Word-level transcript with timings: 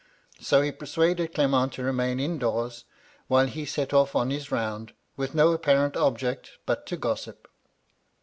So 0.39 0.61
he 0.63 0.71
persuaded 0.71 1.35
Clement 1.35 1.73
to 1.73 1.83
remain 1.83 2.19
in 2.19 2.39
doors, 2.39 2.85
while 3.27 3.45
he 3.45 3.67
set 3.67 3.89
oflF 3.89 4.15
on 4.15 4.31
his 4.31 4.49
round, 4.51 4.93
with 5.15 5.35
no 5.35 5.51
apparent 5.51 5.95
object 5.95 6.53
but 6.65 6.87
to 6.87 6.97
gossip. 6.97 7.47